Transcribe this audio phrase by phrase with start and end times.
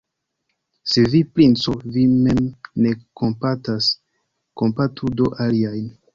[0.93, 2.41] Se vi, princo, vin mem
[2.87, 3.93] ne kompatas,
[4.63, 5.89] kompatu do aliajn!